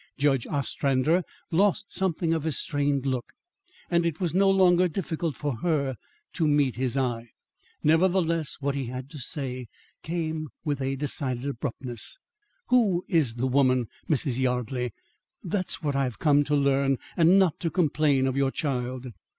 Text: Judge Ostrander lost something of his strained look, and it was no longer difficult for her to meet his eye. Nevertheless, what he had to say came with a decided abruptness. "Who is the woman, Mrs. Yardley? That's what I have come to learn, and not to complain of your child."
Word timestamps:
Judge 0.17 0.47
Ostrander 0.47 1.21
lost 1.51 1.91
something 1.91 2.33
of 2.33 2.41
his 2.41 2.57
strained 2.57 3.05
look, 3.05 3.33
and 3.87 4.03
it 4.03 4.19
was 4.19 4.33
no 4.33 4.49
longer 4.49 4.87
difficult 4.87 5.35
for 5.37 5.57
her 5.57 5.95
to 6.33 6.47
meet 6.47 6.75
his 6.75 6.97
eye. 6.97 7.27
Nevertheless, 7.83 8.55
what 8.59 8.73
he 8.73 8.85
had 8.85 9.11
to 9.11 9.19
say 9.19 9.67
came 10.01 10.47
with 10.65 10.81
a 10.81 10.95
decided 10.95 11.45
abruptness. 11.45 12.17
"Who 12.69 13.05
is 13.09 13.35
the 13.35 13.45
woman, 13.45 13.89
Mrs. 14.09 14.39
Yardley? 14.39 14.91
That's 15.43 15.83
what 15.83 15.95
I 15.95 16.05
have 16.05 16.17
come 16.17 16.43
to 16.45 16.55
learn, 16.55 16.97
and 17.15 17.37
not 17.37 17.59
to 17.59 17.69
complain 17.69 18.25
of 18.25 18.35
your 18.35 18.49
child." 18.49 19.05